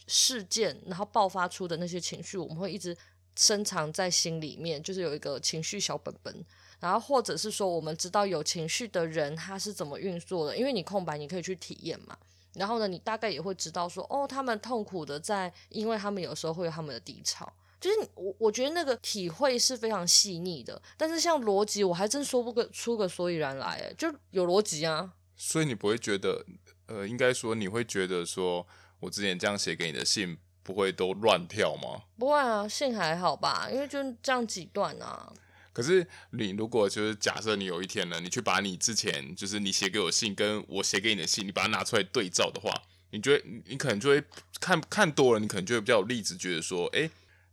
[0.06, 2.96] 事件然后爆发出的那些情绪，我们会一直
[3.36, 6.44] 深藏在心里面，就是有一个情绪小本本，
[6.80, 12.16] 然后或者是说，我们知道有情绪的人他是怎么运作的，因为你空白，你可以去体验嘛，
[12.54, 17.52] 然后呢，你大概也会知道说，哦，他们痛苦的在，因为他们有时候会有他们的低潮。
[17.78, 25.12] 就是我，我觉得那个体会是非常细腻的，但是像逻辑，我还真说不个出个所以然来，就有逻辑啊。
[25.36, 26.46] 所以你不会觉得，
[26.86, 28.66] 呃，应该说你会觉得说，
[29.00, 32.02] 我之前这样写给你的信不会都乱跳吗？
[32.18, 35.32] 不会啊，信还好吧，因为就这样几段啊。
[35.72, 42.74] 可是你如果就是假设你有一天呢，你去把你之前就是你写给我信跟我写给你的信，你把它拿出来对照的话，
[43.10, 44.24] 你觉得你可能就会
[44.60, 47.08] 看看多了，你可能就会比较有例子，觉得说，诶。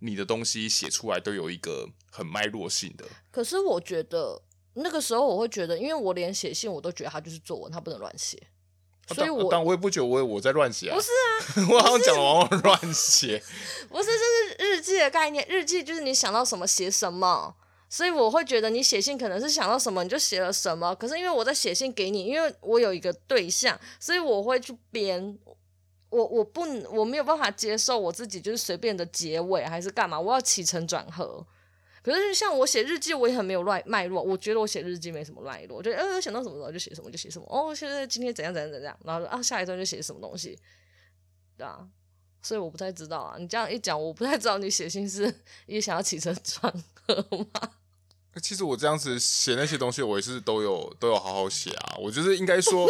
[0.06, 4.41] 你的东西写出来都有一个很脉络性的，可是我觉得
[4.73, 8.62] 那个时候我会觉得，因为我连写信我都觉得它就是作文，它不能乱写，啊、
[9.09, 11.09] 所以我但我也不觉得我我在乱写啊，不是
[11.61, 13.43] 啊， 我好像讲往往乱写，
[13.89, 14.09] 不是，
[14.57, 17.53] 这是日记的概念，日记就是你想到什么写什么，
[17.89, 25.37] 所以我会觉得你写信可能是想到什么你就写了什么，可是因为我在写信给你，因为我有一个对象，所以我会去编。
[26.09, 26.61] 我我不
[26.91, 31.43] 我没有办法接受我自己就是随便的结尾还是干嘛，我要起承转合。
[32.03, 34.21] 可是像我写日记，我也很没有乱脉络。
[34.21, 37.47] 我觉得我写日记没什么脉络，我觉得呃想到什么时候就写什么就写什么。
[37.49, 40.59] 哦，现在今天怎样怎样怎样，然后啊下一段就写什么东西，
[41.57, 41.87] 对啊。
[42.41, 45.33] 所以我不太知道啊，你这样一讲，我不太知道你写信是
[45.65, 46.73] 也想要起承转
[47.07, 47.15] 合
[47.53, 47.71] 吗？
[48.41, 51.95] 其实我这样子写那些东西，我也是都有都有好好写啊。
[52.01, 52.85] 我觉得应该说。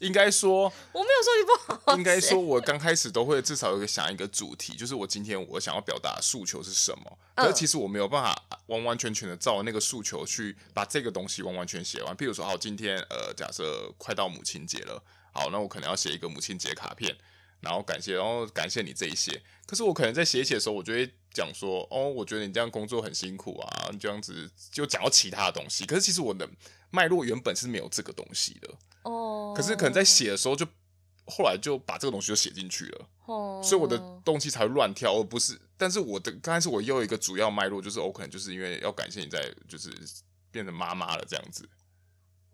[0.00, 1.96] 应该说， 我没有说你不好。
[1.96, 7.18] 应该说，我刚开始都会至少有个想一个主题，就是我今天我想要表达的诉求是什么。
[7.34, 12.16] 可是其实我没有办法完完全全的照那个诉求去把这个东西完完全写完。
[12.16, 17.16] 譬如说，好，今天呃，假设快到母亲节了，好，那我可能要写一个母亲节卡片，
[17.60, 19.42] 然后感谢，然后感谢你这一些。
[19.66, 25.84] 可是我可能在写写的时候，我就会讲说，哦，我觉得你这样工作很辛苦啊，你这样子就讲到其他的东西。
[25.84, 26.48] 可是其实我的
[26.90, 28.74] 脉络原本是没有这个东西的。
[29.02, 30.70] 哦，可是可能在写的时候就，就
[31.26, 35.60] 后来就把这个东西就写进去了，哦，所以我的东西才会乱跳，而不是。
[35.76, 39.92] 但是我的刚开始我又有一个主要脉络，就是我可能就是因为要感谢你在，就是
[40.50, 41.68] 变成妈妈了这样子。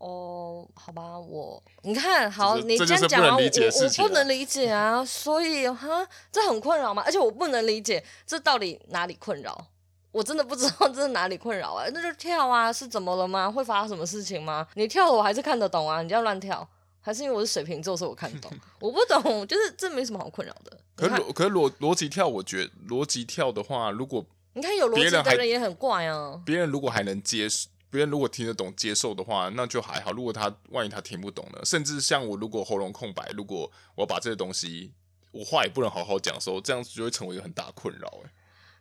[0.04, 7.02] 哦，好吧，我你看好，你这样讲啊我我不能理解啊，所以哈，这很困扰吗？
[7.06, 9.68] 而且我不能理解这到底哪里困扰。
[10.12, 11.86] 我真的不知道 这是哪里困扰啊？
[11.94, 13.50] 那就跳啊，是怎么了吗？
[13.50, 14.66] 会发生什么事情吗？
[14.74, 16.02] 你跳我还是看得懂啊？
[16.02, 16.68] 你这样乱跳，
[17.00, 18.52] 还是因为我是水瓶座，所以我看得懂？
[18.80, 20.76] 我不懂，就是这没什么好困扰的。
[20.94, 26.40] 可是可是逻逻辑跳，我觉得逻辑跳的话，如果你看有逻辑的人也很怪啊。
[26.44, 30.10] 别人如果还能接受，别人如果听得懂接受的话，那就还好。
[30.10, 31.60] 如果他万一他听不懂呢？
[31.64, 34.92] 甚至像我，如果喉咙空白，如果我把这些东西
[35.30, 38.08] 我话也不能好好讲的时候，这样子就会成为一个很大困扰。
[38.24, 38.32] 哎。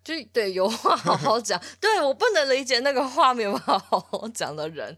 [0.04, 1.62] 就对，有话好好讲。
[1.80, 4.97] 对，我不能理解那个话没有办法好好讲的人，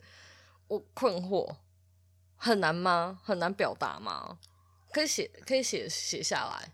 [0.70, 1.58] 我困惑，
[2.38, 3.20] 很难吗？
[3.22, 4.40] 很难表达吗？
[4.94, 6.72] 可以写，可以写写下来。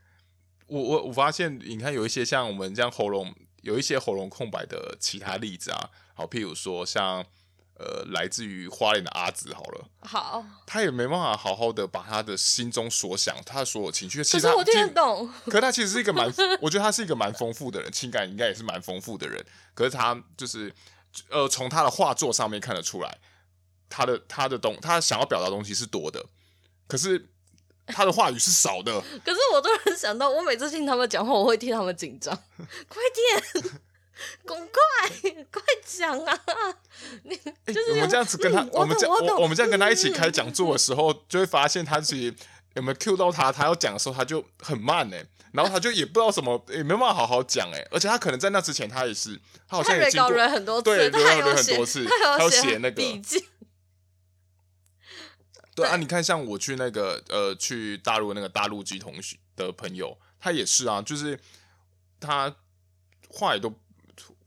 [0.67, 7.25] 我我我发现，你看有一些像我们这样喉咙有一些喉咙空白的其他例子啊，好，譬如说像。
[7.83, 15.27] 呃，来自于花莲的阿紫，好了，好，他也没办法好好的把他的心中所想，他的所有情绪，其实我听得懂。
[15.49, 19.43] 可是他其实是一个蛮，我觉得他是一个蛮丰富的人，情感应该也是蛮丰富的人。
[19.73, 20.71] 可是他就是，
[21.31, 23.17] 呃，从他的画作上面看得出来，
[23.89, 26.23] 他的他的东，他想要表达的东西是多的，
[26.85, 27.31] 可是
[27.91, 28.91] 他的话语是少的。
[29.23, 32.33] 可是我突然想到，我每次听他们讲话，我会替他们紧张，
[32.87, 33.81] 快点。
[34.45, 36.39] 赶快，快讲啊！
[37.23, 42.31] 你就是、欸、我们这样子跟他，嗯、我们这样我们这样跟他一起开讲座的时候，嗯、就会发现他自己
[42.75, 53.43] 有没有 cue 到他，他要讲的时候他就很慢哎，然后他就也不知道什么，也没办法好好讲哎，而且他可能在那之前他也是，他好像也经过很多次，对，他有很多次，他有写那个笔记。
[55.81, 61.39] 对啊，你看像我去那个呃去大陆那个大陆籍同学的朋友，他也是啊，就是
[62.19, 62.55] 他
[63.29, 63.73] 话也都。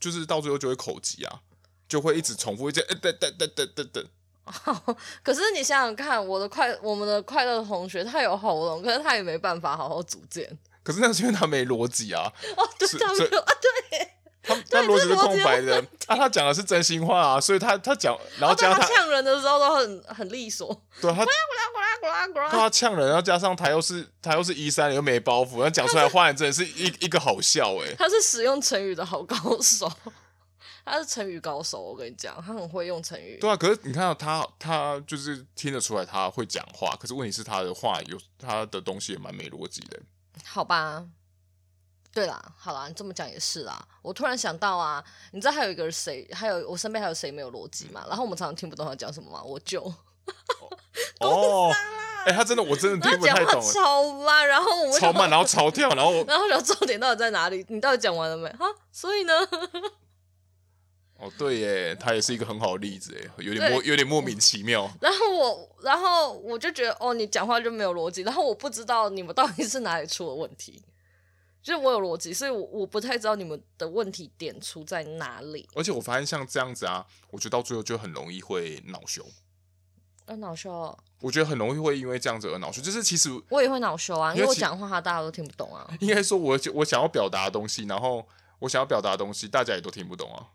[0.00, 1.40] 就是到最后就会口急啊，
[1.88, 4.06] 就会一直重复一句，等等等等等等。
[5.24, 10.58] 可是你想想看，我的快，我们的快乐同学，他有喉咙，可是他也没办法好好组建。
[10.82, 12.30] 可是那是因为他没逻辑啊。
[12.54, 14.10] 哦，对，他没有啊，对。
[14.44, 20.82] 他他逻辑是空白的啊，他讲的是真心话啊，所以他他讲，然后加上他呛人的时候都很 很利索。
[21.00, 21.24] 对他，
[22.50, 27.94] 他呛人，然后加上他又是他又是一三，又没包袱，然后讲出来话真的是一一个好笑哎。
[27.98, 29.90] 他是使用成语的好高手，
[30.84, 33.38] 他是成语高手，我跟你讲，他很会用成语。
[33.40, 39.98] 对啊，可是你看到他，他就是听得出来他会讲话，可是问题是他的话有他的东西也蛮没逻辑的。
[40.44, 41.04] 好吧。
[42.14, 43.86] 对啦，好啦，你这么讲也是啦。
[44.00, 48.04] 我突然想到啊，你知道还有一个谁，还有我身边还有谁没有逻辑吗？
[48.08, 49.42] 然后我们常常听不懂他讲什么吗？
[49.42, 49.92] 我舅。
[51.20, 51.72] 哦。
[52.24, 53.60] 哎、欸，他真的，我真的听不太懂。
[53.70, 57.62] 超慢，然后我们超慢，然后超跳，然后 然后聊重点到底在哪里？
[57.68, 58.48] 你到底讲完了没？
[58.52, 59.34] 哈，所以呢？
[61.20, 64.90] 哦，对耶，他也是一个很好的例子，哎，有点莫有点莫名其妙。
[65.02, 68.22] 然后我，然后我就觉得，哦，你讲话就没有逻辑。
[68.22, 70.82] 然后我不知道你们到底是哪里出了问题。
[71.64, 75.66] 就是我有逻辑，所以我我不太知道你们的问题点出在哪里。
[75.74, 79.24] 而且我发现像这样子啊，我觉得到最后就很容易会恼羞。
[80.26, 80.94] 呃，恼羞啊？
[81.22, 82.82] 我觉得很容易会因为这样子而恼羞。
[82.82, 85.88] 就是其实我也会恼羞啊，因为我讲话他大家都听不懂啊。
[86.00, 90.48] 应该说我我想要表达的东西，然后我想要表达的东西，大家也都听不懂啊。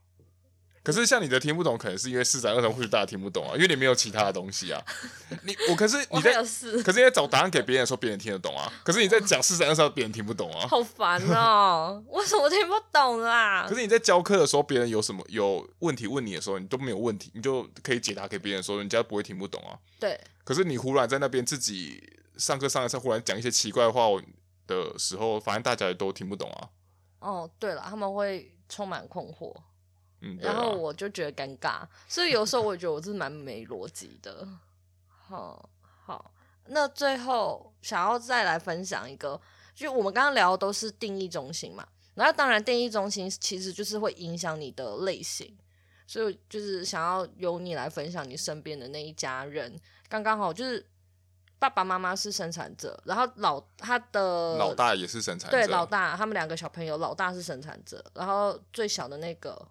[0.90, 4.84] 可是像你的听不懂，可能是因为四三二三或许大家听不懂啊，因为你没有其他的东西啊。
[5.46, 6.34] 你我可是你在，
[6.84, 8.72] 可是你在找答案给别人的时候，别人听得懂啊。
[8.84, 10.68] 可是你在讲四三二三，别人听不懂啊。
[10.68, 12.04] 好烦哦！
[12.10, 13.68] 为什么听不懂啦？
[13.70, 19.78] 可是你在教课的时候，别人有什么有问题问你的时候，你都没有问题，你就可以解答给别人的时候，人家不会听不懂啊。
[20.00, 20.20] 对。
[20.44, 22.02] 可是你忽然在那边自己
[22.38, 24.08] 上课上一上，忽然讲一些奇怪的话
[24.66, 26.70] 的时候，反正大家也都听不懂啊。
[27.20, 29.54] 哦，对了，他们会充满困惑。
[30.22, 34.46] 嗯，然后我就觉得尴尬，所以有时候我也觉得我是蛮没逻辑的。
[35.08, 35.70] 好，
[36.06, 36.32] 好，
[36.66, 39.40] 那最后想要再来分享一个，
[39.74, 45.58] 就我们刚刚聊的都是定义中心嘛，然后当然定义中心其实就是会影响你的类型，
[46.06, 49.80] 所以就是想要由你来分享你身边的那一家人，
[50.10, 50.86] 刚刚好就是
[51.60, 59.66] 爸爸妈妈是生产者，然后老他的老大也是生产者，对，老大他们两个小朋友，老大是生产者，然后最小的那个。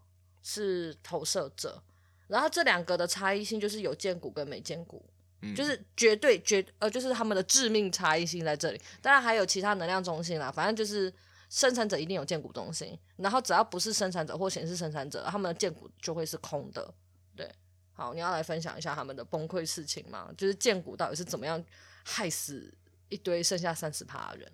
[0.50, 1.82] 是投射者，
[2.26, 5.04] 然后这两个的差异性就是有荐骨跟没荐骨，
[5.42, 8.80] 嗯、就是绝对绝呃，就是他们的致命差异性在这里。
[9.02, 11.12] 当然还有其他能量中心啦，反正就是
[11.50, 16.94] 生产者一定有荐骨中心，然后只要不是生产者或显示生产者，他们的荐骨就会是空的。
[17.36, 17.46] 对，
[17.92, 20.30] 好，你要来分享一下他们的崩溃事情吗？
[20.34, 21.62] 就是荐骨到底是怎么样
[22.04, 22.72] 害死
[23.10, 24.50] 一堆剩下三十趴的人？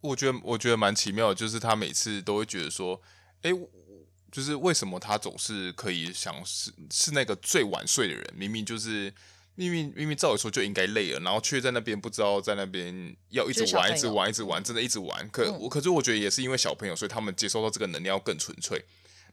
[0.00, 3.02] 我觉得我觉得蛮奇妙的，就是他每次都会觉得说，
[3.42, 3.50] 哎。
[4.32, 9.12] 就是为什么他总是可以想是是那个最晚睡的人，明明就是
[9.54, 15.28] 明明明明照理说就应该累了，然后却在那边不知道在那边要一直玩一直玩一直玩，真的一直玩。
[15.28, 18.82] 可我、嗯、可是我觉得也是因为小朋友，所以他们接收到这个能量要更纯粹。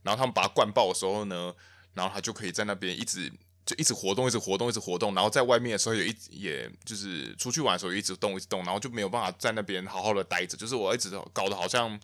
[0.04, 1.54] 然后他们把它灌爆的时候呢，
[1.94, 3.32] 然后他就可以在那边一直
[3.66, 5.16] 就一直活动，一直活动，一直活动。
[5.16, 11.98] 然后在外面的时候也一也就是出去玩的时候也一直动一直动，然后就没有办法在那边好好的待着，就是我一直搞得好像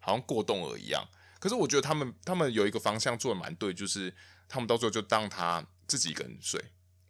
[0.00, 1.06] 好像过动了一样。
[1.42, 4.14] 可是我觉得他们他们有一个方向做的蛮对，就是
[4.48, 6.64] 他们到最后就当他自己一个人睡，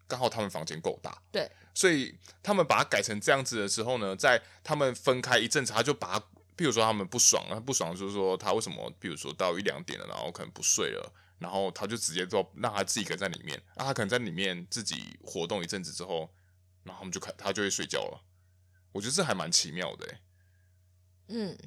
[0.08, 6.26] 刚好他们房间够大，对，所以他们把它改成这样子的时候呢，在他们分开一阵子，他就把他
[6.56, 16.32] 比如说他们不爽啊，不爽就是说他为什么，比如说到一两点了，然后可能不睡了，然后他就直接就让他自己一个人在里面，那他可能在里面自己活动一阵子之后，
[16.84, 18.24] 然后他们就开他就会睡觉了。
[18.92, 20.16] 我觉得这还蛮奇妙的，
[21.28, 21.58] 嗯，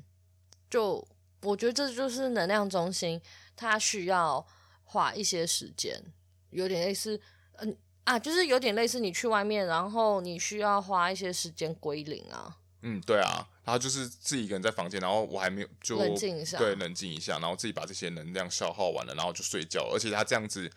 [0.67, 1.07] 就
[1.45, 3.21] 我觉得这就是能量中心，
[3.55, 4.45] 它需要
[4.83, 6.01] 花一些时间，
[6.49, 7.19] 有点类似，
[7.57, 12.57] 嗯啊，就是有点类似你去外面，然后你需要花一些时间归零啊。
[12.81, 19.89] 嗯，对啊，然后就是自己一个人在房间，然后我还没有就冷静一下，对，冷静一下，然后自己把这些能量消耗完了，然后就睡觉。
[19.91, 20.71] 而且他这样子，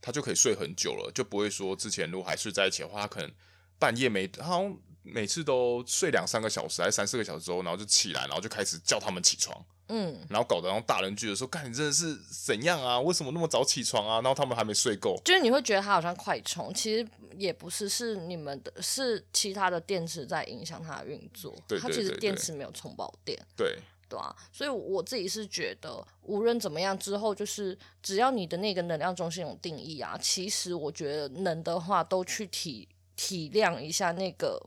[0.00, 3.28] 他就可以睡很久了，就不会说之前如果还睡在一起的话，他可能
[3.76, 9.66] 半夜没，好像每次都睡两三个小时，还是三四个小时之后，然后就起来，然后就开始叫他们起床。
[9.94, 12.98] 嗯，然后搞得然后大人觉得说，看你真的是怎样啊？
[12.98, 14.22] 为什么那么早起床啊？
[14.22, 21.54] 然后他们还没睡够，就是你会觉得他好像快充，其实也不是，是你们的，是其他的电池在影响它的运作。
[21.68, 23.38] 对，它其实电池没有充饱电。
[23.54, 23.78] 对，
[24.08, 34.58] 对啊，所以我自己是觉得，无论怎么样，之后就是只要你的那个能量中心有定义啊，其实我觉得能的话，都去体体谅一下那个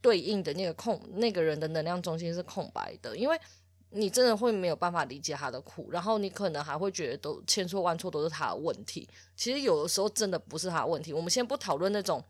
[0.00, 3.38] 对应的那个空那个人的能量中心是空白的，因为。
[3.96, 9.08] 你真的会没有办法理解他的苦，然后你可能还会觉得都千错万错都是他的问题。
[9.34, 11.12] 其实有的时候真的不是他的问题。
[11.12, 12.22] 我们先不讨论那种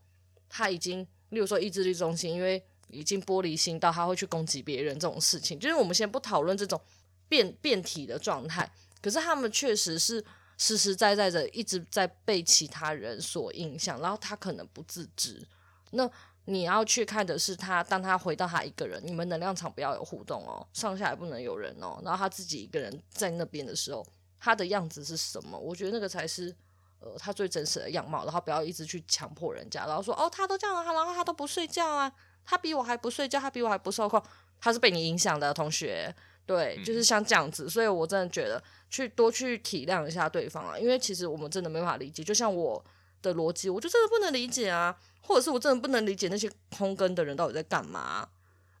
[0.47, 6.79] 他已经，例如说意志力中心，因为已经玻璃心到他会去攻击别人这种事情，就是我们先不讨论这种
[7.27, 8.71] 变变体的状态。
[9.01, 10.23] 可是他们确实是
[10.57, 15.45] 实实在在的一直在被其他人所影响，然后他可能不自知。
[15.91, 16.09] 那
[16.49, 21.99] 你要去看的是他，当他回到他一个人，你们能量场不要有互动哦，上下也不能有人哦。
[22.03, 24.05] 然后他自己一个人在那边的时候，
[24.39, 25.59] 他的样子是什么？
[25.59, 26.55] 我觉得那个才是
[27.01, 28.23] 呃他最真实的样貌。
[28.23, 32.09] 然后不要一直去强迫人家，然后说哦他都这样了，然后他都不睡觉啊，
[32.45, 34.23] 他比我还不睡觉，他比我还不受控，
[34.61, 37.69] 他是被你影响的同学，对，就是像这样子。
[37.69, 42.81] 所以我真的觉得去多去体谅一下对方啊，因为其实我们真的没办法理解，就像我
[43.21, 44.97] 的逻辑，我就真的不能理解啊。
[45.27, 48.25] 或者是我真的不能理解那些空更的人到底在干嘛？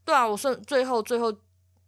[0.05, 1.29] 对啊，我说最后最后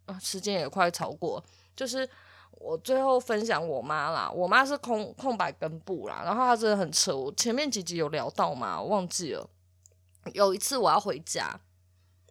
[0.04, 1.42] 啊，时间也快超过，
[1.74, 2.06] 就是
[2.52, 9.48] 我最后分享我妈啦，我妈是空空白根部啦，然后她真的很扯，我前面几集有聊到嘛，我忘记了。
[10.34, 11.58] 有一次我要回家，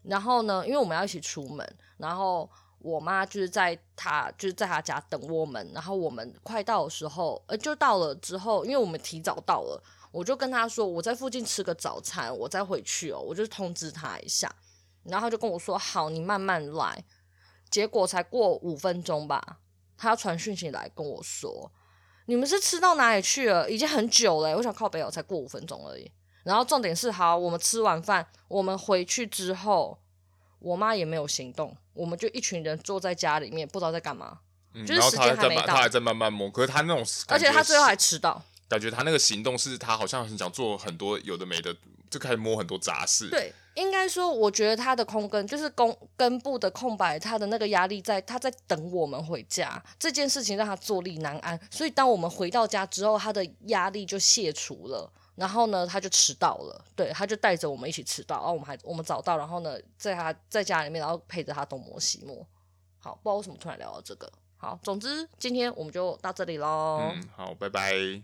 [0.04, 1.68] 然后呢，因为我们要一起出门，
[1.98, 9.82] 然后我妈就是在她就是在她家等我们，然后我们快到的时候，呃，就到了之后，因为我们提早到了。
[10.12, 13.20] 我就跟他说，我在附近吃个早餐，我再回去哦。
[13.20, 14.54] 我就通知他一下，
[15.04, 17.04] 然后他就跟我说：“好，你慢慢来。”
[17.70, 19.60] 结果才过五分钟吧，
[19.96, 21.72] 他要传讯息来跟我说
[22.26, 23.70] ：“你们是吃到哪里去了？
[23.70, 26.12] 已经很久了。”我想靠北哦，才过五分钟而已。
[26.44, 30.00] 然后重点是，好，我们吃完饭，我们回去之后，
[30.58, 34.40] 我妈也没有行动，我们就一群人坐在家里面，不知道在干嘛。
[34.74, 38.42] 嗯，就是时间还没到，他还在慢慢摸，可是他那种，而且他最后还迟到。
[38.70, 41.76] 感觉他那个行动是他好像很想做很多有的没的，
[42.10, 43.28] 就开始摸很多杂事。
[43.30, 56.86] 对，应该说，我觉得他的空根就是根根部的空白，他的那个压力在他在等我们回家这件事情让他坐立难安，所以当我们回到家之后，他的压力就卸除了，然后呢，他就迟到了。
[56.96, 62.46] 对，他就带着我们一起迟到，然后我们还我们早到，然后呢，在他在家里面，然后陪着他东摸西摸。
[63.00, 64.32] 好，不知道为什么突然聊到这个。
[64.58, 67.00] 好，总之今天我们就到这里喽。
[67.02, 68.22] 嗯，好，拜拜。